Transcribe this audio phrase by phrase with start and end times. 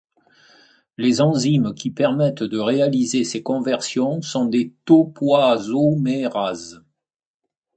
[0.97, 6.83] Les enzymes qui permettent de réaliser ces conversions sont des topoisomérases.